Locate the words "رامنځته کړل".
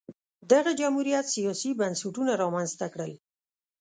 2.41-3.13